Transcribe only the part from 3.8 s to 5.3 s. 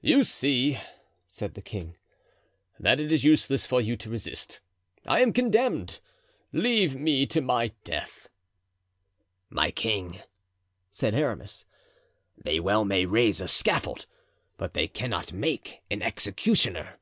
you to resist. I am